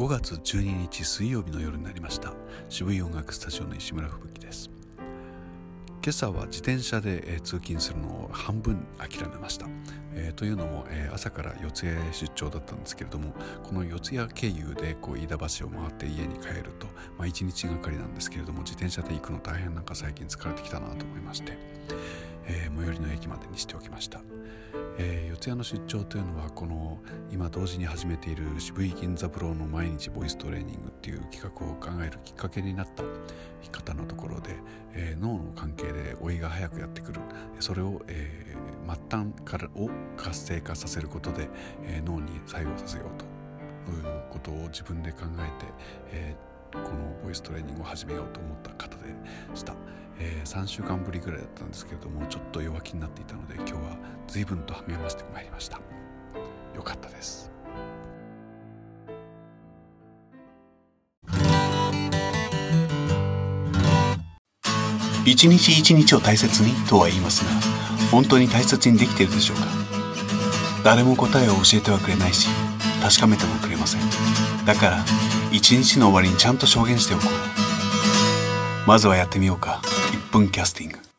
[0.00, 2.32] 5月12日水曜日の夜になりました。
[2.70, 4.70] 渋い音楽スタジオの石村吹雪です。
[4.96, 9.66] 今朝は自転車で、え、通勤するのを半分諦めました、
[10.14, 16.86] えー、というのも、えー、朝から四谷へ出張だったんですけれどもこの四谷経由でこう飯田橋を回って家に帰ると、
[17.18, 21.58] まあ、1日がかりなんですけれども自転車で行くの大変なんか最近疲れてきたなと思いまして、
[22.46, 24.22] え最寄りの駅までにしておきました。
[25.40, 26.98] えー、四谷の出張というのはこの
[27.30, 33.02] 今同時に始めている渋井銀座プロの毎日ボイストレーニングっていう企画を考えるきっかけになった
[33.72, 34.56] 方のところで、
[34.92, 37.20] えー、脳の関係で老いが早くやってくる。
[37.58, 41.48] それを、えー、末端からを活性化させることで、
[41.84, 45.72] えー、脳に作用させようということを自分で考えて、
[46.12, 49.12] えーこのボイストレーニングを始めようと思った方で
[49.54, 49.74] した、
[50.40, 55.78] えー、3週間ぶりぐらいだったんですけれどもちょっと弱気になっていたので今日は随分と励ましてまいりました。
[56.74, 57.50] よかったです。
[65.26, 67.50] 一日一日を大切にとは言いますが
[68.10, 69.66] 本当に大切にできているでしょうか？
[70.82, 72.48] 誰も答えを教えてはくれないし
[73.02, 74.00] 確かめてもくれません。
[74.64, 75.04] だから
[75.52, 78.88] 一日の終わりにちゃんと証言しておこう。
[78.88, 79.82] まずはやってみようか。
[80.30, 81.09] Punkcasting.